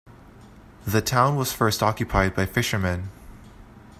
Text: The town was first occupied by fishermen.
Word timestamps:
The 0.83 1.03
town 1.03 1.35
was 1.35 1.53
first 1.53 1.83
occupied 1.83 2.33
by 2.33 2.47
fishermen. 2.47 3.11